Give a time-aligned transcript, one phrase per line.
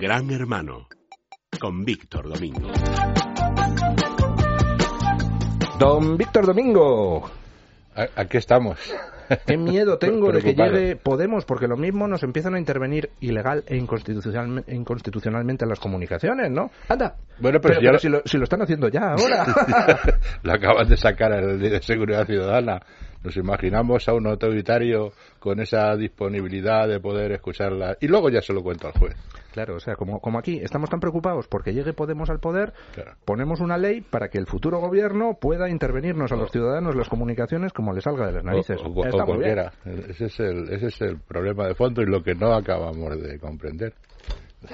[0.00, 0.88] Gran Hermano,
[1.60, 2.70] con Víctor Domingo.
[5.78, 7.30] Don Víctor Domingo.
[8.16, 8.78] Aquí estamos.
[9.46, 13.62] Qué miedo tengo de que llegue Podemos, porque lo mismo nos empiezan a intervenir ilegal
[13.66, 16.70] e inconstitucionalmente en las comunicaciones, ¿no?
[16.88, 17.16] Anda.
[17.38, 19.44] Bueno, pero, si, lo, si, lo, están haciendo ya ahora.
[20.42, 22.80] lo acaban de sacar el de Seguridad Ciudadana.
[23.22, 27.98] Nos imaginamos a un autoritario con esa disponibilidad de poder escucharla.
[28.00, 29.14] Y luego ya se lo cuento al juez.
[29.52, 32.72] Claro, o sea, como, como aquí estamos tan preocupados porque llegue Podemos al poder,
[33.24, 37.72] ponemos una ley para que el futuro gobierno pueda intervenirnos a los ciudadanos las comunicaciones
[37.72, 38.80] como le salga de las narices.
[38.82, 39.72] O, cualquiera.
[40.08, 43.38] Ese es, el, ese es el problema de fondo y lo que no acabamos de
[43.38, 43.92] comprender.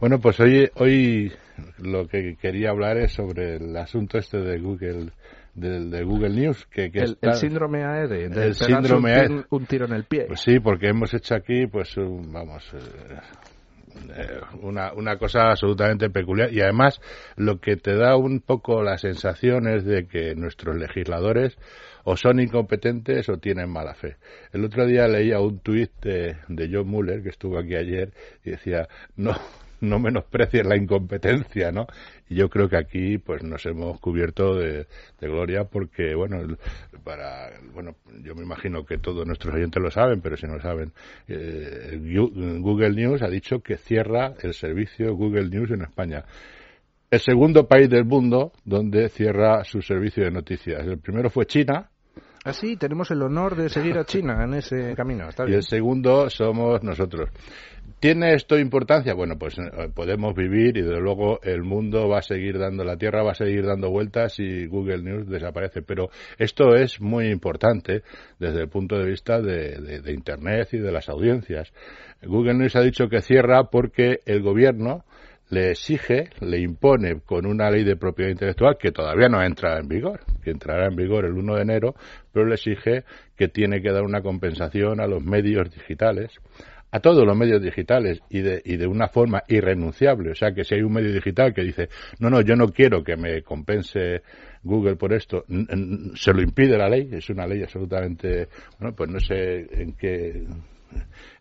[0.00, 1.32] bueno, pues hoy, hoy
[1.78, 5.10] lo que quería hablar es sobre el asunto este de Google
[5.60, 6.66] de, Google News.
[6.66, 10.24] Que, el, síndrome AED, el síndrome un, e un, tiro en el pie.
[10.26, 13.20] Pues sí, porque hemos hecho aquí, pues, vamos, eh,
[14.16, 16.52] eh, una, una cosa absolutamente peculiar.
[16.52, 17.00] Y además,
[17.36, 21.56] lo que te da un poco la sensación es de que nuestros legisladores
[22.04, 24.16] o son incompetentes o tienen mala fe.
[24.52, 28.12] El otro día leía un tuit de, de John Muller, que estuvo aquí ayer,
[28.44, 29.34] y decía, no,
[29.80, 31.86] no menosprecies la incompetencia, ¿no?
[32.28, 34.86] Y yo creo que aquí, pues, nos hemos cubierto de,
[35.20, 36.56] gloria porque, bueno,
[37.04, 40.62] para, bueno, yo me imagino que todos nuestros oyentes lo saben, pero si no lo
[40.62, 40.92] saben,
[41.28, 41.98] eh,
[42.60, 46.24] Google News ha dicho que cierra el servicio Google News en España.
[47.10, 50.86] El segundo país del mundo donde cierra su servicio de noticias.
[50.86, 51.90] El primero fue China,
[52.44, 55.28] Así ah, tenemos el honor de seguir a China en ese camino.
[55.46, 57.28] y el segundo somos nosotros.
[57.98, 59.12] ¿Tiene esto importancia?
[59.12, 62.96] Bueno, pues eh, podemos vivir y desde luego el mundo va a seguir dando, la
[62.96, 65.82] Tierra va a seguir dando vueltas y Google News desaparece.
[65.82, 68.02] Pero esto es muy importante
[68.38, 71.74] desde el punto de vista de, de Internet y de las audiencias.
[72.22, 75.04] Google News ha dicho que cierra porque el gobierno
[75.50, 79.88] le exige, le impone con una ley de propiedad intelectual que todavía no entra en
[79.88, 81.94] vigor, que entrará en vigor el 1 de enero,
[82.32, 83.04] pero le exige
[83.36, 86.30] que tiene que dar una compensación a los medios digitales,
[86.92, 90.30] a todos los medios digitales y de, y de una forma irrenunciable.
[90.30, 91.88] O sea, que si hay un medio digital que dice,
[92.20, 94.22] no, no, yo no quiero que me compense
[94.62, 95.44] Google por esto,
[96.14, 100.44] se lo impide la ley, es una ley absolutamente, bueno, pues no sé en qué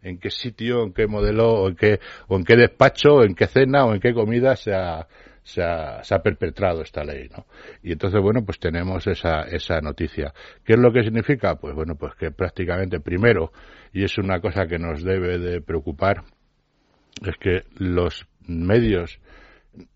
[0.01, 3.47] en qué sitio, en qué modelo, o en qué, o en qué despacho, en qué
[3.47, 5.07] cena, o en qué comida se ha,
[5.44, 7.45] se ha, se ha, perpetrado esta ley, ¿no?
[7.81, 10.34] Y entonces, bueno, pues tenemos esa, esa noticia.
[10.63, 11.56] ¿Qué es lo que significa?
[11.56, 13.51] Pues bueno, pues que prácticamente primero,
[13.94, 16.23] y es una cosa que nos debe de preocupar,
[17.25, 19.19] es que los medios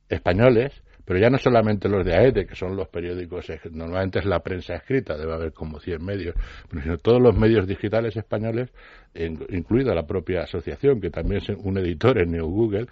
[0.10, 4.40] españoles pero ya no solamente los de AEDE, que son los periódicos, normalmente es la
[4.40, 6.36] prensa escrita, debe haber como 100 medios,
[6.82, 8.70] sino todos los medios digitales españoles,
[9.14, 12.88] incluida la propia asociación, que también es un editor en New Google,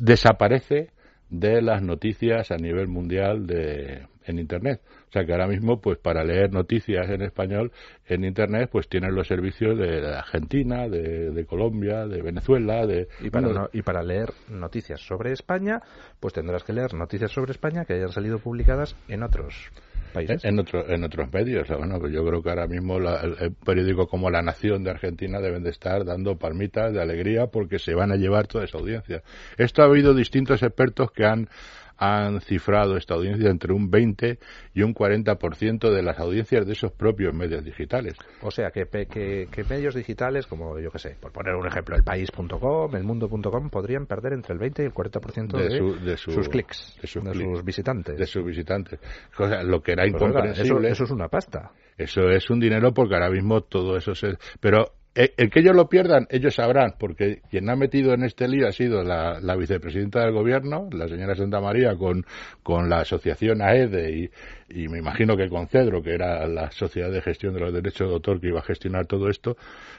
[0.00, 0.90] desaparece
[1.40, 4.80] de las noticias a nivel mundial de, en Internet.
[5.08, 7.72] O sea que ahora mismo, pues para leer noticias en español
[8.06, 13.08] en Internet, pues tienen los servicios de Argentina, de, Colombia, de Venezuela, de...
[13.20, 15.80] Y para, y para leer noticias sobre España,
[16.20, 19.70] pues tendrás que leer noticias sobre España que hayan salido publicadas en otros
[20.14, 21.68] En, otro, en otros medios.
[21.68, 25.62] Bueno, pues yo creo que ahora mismo el, periódico como La Nación de Argentina deben
[25.62, 29.22] de estar dando palmitas de alegría porque se van a llevar toda esa audiencia.
[29.56, 31.48] Esto ha habido distintos expertos que han
[31.96, 34.38] han cifrado esta audiencia entre un 20
[34.74, 38.14] y un 40% de las audiencias de esos propios medios digitales.
[38.42, 42.02] O sea, que, que, medios digitales, como yo que sé, por poner un ejemplo, el
[42.02, 46.98] país.com, el mundo.com, podrían perder entre el 20 y el 40% de, de, sus clics,
[47.00, 48.18] de, sus, visitantes.
[48.18, 48.98] De sus visitantes.
[49.38, 50.90] O sea, lo que era pues incomprensible.
[50.90, 51.72] eso, es una pasta.
[51.96, 54.36] Eso es un dinero porque ahora mismo todo eso se...
[54.60, 58.66] Pero el que ellos lo pierdan, ellos sabrán, porque quien ha metido en este lío
[58.66, 62.26] ha sido la, vicepresidenta del gobierno, la señora Santa María, con,
[62.64, 64.30] con la asociación AEDE y,
[64.68, 68.08] y, me imagino que con Cedro, que era la sociedad de gestión de los derechos
[68.08, 69.56] de autor que iba a gestionar todo esto,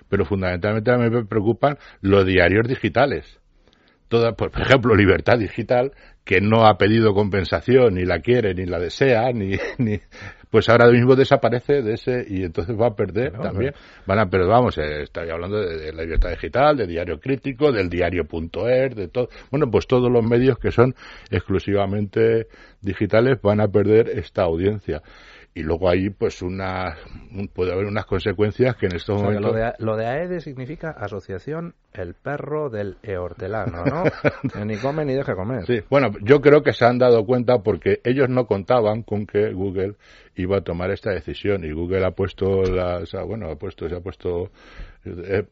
[0.09, 3.39] pero fundamentalmente a mí me preocupan los diarios digitales.
[4.09, 5.93] Toda, por ejemplo, Libertad Digital,
[6.25, 9.99] que no ha pedido compensación, ni la quiere, ni la desea, ni, ni
[10.55, 13.73] pues ahora mismo desaparece de ese y entonces va a perder también.
[14.05, 17.89] Van a perder, vamos, eh, estoy hablando de, la libertad digital, de diario crítico, del
[17.89, 19.27] diario.er, de todo.
[19.51, 20.95] Bueno, pues todos los medios que son
[21.29, 22.47] exclusivamente
[22.79, 25.01] digitales van a perder esta audiencia.
[25.57, 26.97] Y luego ahí pues una
[27.53, 31.75] puede haber unas consecuencias que en estos momentos lo de, lo de AEDE significa asociación
[31.93, 34.03] el perro del hortelano no
[34.65, 38.01] ni come ni deja comer sí bueno yo creo que se han dado cuenta porque
[38.03, 39.95] ellos no contaban con que Google
[40.35, 44.01] iba a tomar esta decisión y Google ha puesto la bueno ha puesto se ha
[44.01, 44.49] puesto
[45.05, 45.45] eh,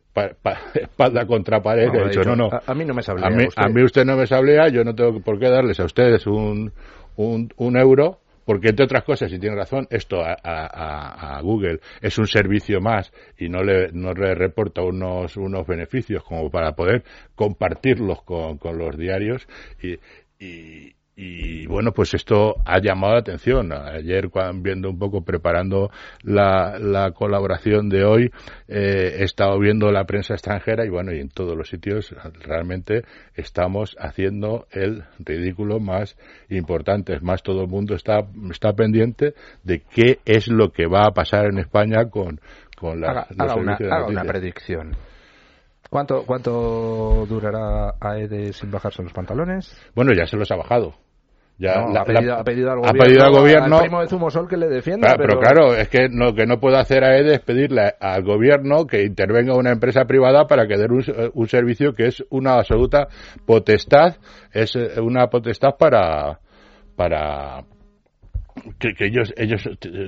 [0.73, 3.63] espalda contra pared no, dicho, no no a, mí no me sablea a mí usted.
[3.63, 6.73] a mí usted no me sablea yo no tengo por qué darles a ustedes un
[7.15, 12.27] un, un euro porque entre otras cosas, y tiene razón, esto a, Google es un
[12.27, 17.03] servicio más y no le, no le reporta unos, unos beneficios como para poder
[17.35, 19.47] compartirlos con, con los diarios
[19.81, 19.97] y,
[20.43, 23.71] y, y bueno, pues esto ha llamado la atención.
[23.71, 25.91] Ayer, viendo un poco, preparando
[26.23, 28.31] la, la colaboración de hoy,
[28.67, 33.03] eh, he estado viendo la prensa extranjera y bueno, y en todos los sitios realmente
[33.35, 36.17] estamos haciendo el ridículo más
[36.49, 37.13] importante.
[37.13, 41.11] Es más, todo el mundo está, está pendiente de qué es lo que va a
[41.11, 42.39] pasar en España con,
[42.75, 44.95] con la, haga, una, haga una predicción.
[45.93, 49.71] ¿Cuánto, ¿Cuánto durará AED sin bajarse los pantalones?
[49.93, 50.95] Bueno, ya se los ha bajado.
[51.59, 55.13] Ya ha, pedido, al gobierno, al primo de Zumosol que le defienda.
[55.15, 55.39] pero...
[55.39, 59.55] claro, es que lo que no puede hacer AED es pedirle al gobierno que intervenga
[59.55, 61.03] una empresa privada para que dé un,
[61.35, 63.07] un servicio que es una absoluta
[63.45, 64.15] potestad,
[64.51, 66.39] es eh, una potestad para,
[66.95, 67.65] para,
[68.79, 69.67] que, ellos ellos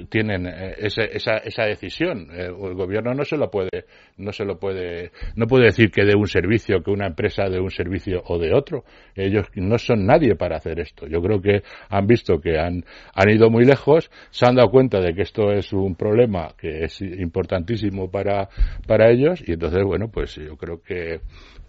[0.10, 2.30] tienen eh, esa, esa decisión.
[2.32, 3.86] Eh, el gobierno no se lo puede
[4.18, 7.60] no se lo puede no puede decir que de un servicio que una empresa de
[7.60, 8.84] un servicio o de otro.
[9.16, 11.08] Ellos no son nadie para hacer esto.
[11.08, 15.00] Yo creo que han visto que han han ido muy lejos se han dado cuenta
[15.00, 18.50] de que esto es un problema que es importantísimo para
[18.88, 21.20] para ellos y entonces bueno pues yo creo que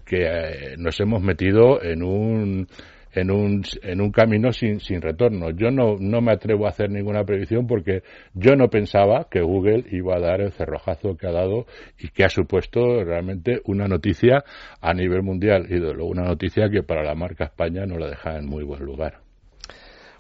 [0.05, 2.69] que eh, nos hemos metido en un
[3.17, 5.51] en un, en un camino sin, sin retorno.
[5.51, 8.03] Yo no, no me atrevo a hacer ninguna previsión porque
[8.35, 11.67] yo no pensaba que Google iba a dar el cerrojazo que ha dado
[11.99, 14.45] y que ha supuesto realmente una noticia
[14.83, 18.09] a nivel mundial y de luego una noticia que para la marca España no la
[18.09, 19.21] deja en muy buen lugar.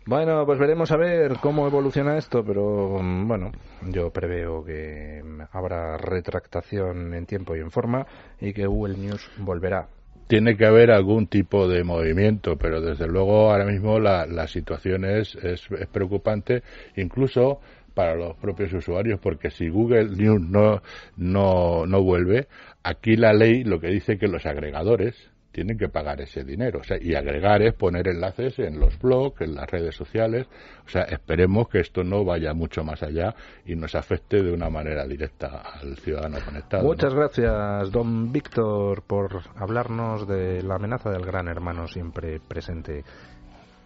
[0.06, 3.50] Bueno, pues veremos a ver cómo evoluciona esto, pero mm, bueno,
[3.82, 5.20] yo preveo que
[5.50, 8.06] habrá retractación en tiempo y en forma
[8.40, 9.88] y que Google News volverá
[10.26, 15.04] tiene que haber algún tipo de movimiento, pero desde luego ahora mismo la, la situación
[15.04, 16.62] es, es, preocupante,
[16.96, 17.60] incluso
[17.94, 20.82] para los propios usuarios, porque si Google News no,
[21.16, 22.48] no, no vuelve,
[22.82, 26.82] aquí la ley lo que dice que los agregadores, tienen que pagar ese dinero.
[27.00, 30.46] Y agregar es poner enlaces en los blogs, en las redes sociales.
[30.84, 34.68] O sea, esperemos que esto no vaya mucho más allá y nos afecte de una
[34.68, 36.84] manera directa al ciudadano conectado.
[36.84, 43.02] Muchas gracias, don Víctor, por hablarnos de la amenaza del gran hermano siempre presente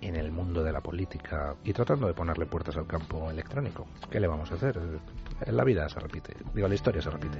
[0.00, 3.86] en el mundo de la política y tratando de ponerle puertas al campo electrónico.
[4.10, 4.78] ¿Qué le vamos a hacer?
[5.42, 7.38] En la vida se repite, digo, la historia se repite.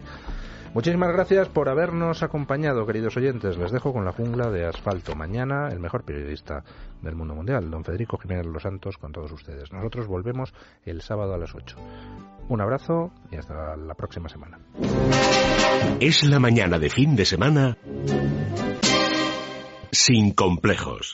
[0.73, 3.59] Muchísimas gracias por habernos acompañado, queridos oyentes.
[3.59, 5.17] Les dejo con la jungla de asfalto.
[5.17, 6.63] Mañana, el mejor periodista
[7.03, 9.73] del mundo mundial, don Federico Jiménez Los Santos, con todos ustedes.
[9.73, 10.55] Nosotros volvemos
[10.85, 11.77] el sábado a las 8.
[12.49, 14.59] Un abrazo y hasta la próxima semana.
[16.01, 17.77] Es la mañana de fin de semana
[19.93, 21.09] sin complejos.